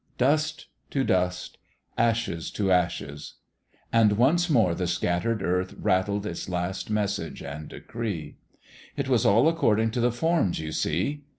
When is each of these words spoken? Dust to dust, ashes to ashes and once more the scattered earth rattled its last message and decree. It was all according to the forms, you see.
Dust 0.27 0.65
to 0.89 1.03
dust, 1.03 1.59
ashes 1.95 2.49
to 2.53 2.71
ashes 2.71 3.35
and 3.93 4.13
once 4.13 4.49
more 4.49 4.73
the 4.73 4.87
scattered 4.87 5.43
earth 5.43 5.75
rattled 5.77 6.25
its 6.25 6.49
last 6.49 6.89
message 6.89 7.43
and 7.43 7.69
decree. 7.69 8.37
It 8.97 9.07
was 9.07 9.27
all 9.27 9.47
according 9.47 9.91
to 9.91 10.01
the 10.01 10.11
forms, 10.11 10.59
you 10.59 10.71
see. 10.71 11.25